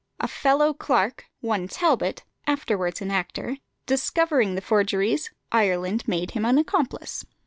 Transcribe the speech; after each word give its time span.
A 0.19 0.27
fellow 0.27 0.73
clerk, 0.73 1.25
one 1.41 1.67
Talbot, 1.67 2.23
afterwards 2.47 3.03
an 3.03 3.11
actor, 3.11 3.57
discovering 3.85 4.55
the 4.55 4.61
forgeries, 4.61 5.29
Ireland 5.51 6.07
made 6.07 6.31
him 6.31 6.43
an 6.43 6.57
accomplice. 6.57 7.23